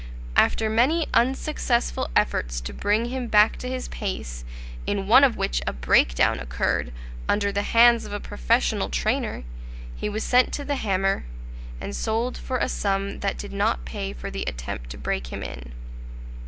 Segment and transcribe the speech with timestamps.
[0.35, 4.43] After many unsuccessful efforts to bring him back to his pace,
[4.87, 6.91] in one of which a break down occurred,
[7.29, 9.43] under the hands of a professional trainer,
[9.95, 11.23] he was sent to the hammer,
[11.79, 15.43] and sold for a sum that did not pay for the attempt to break him
[15.43, 15.71] in.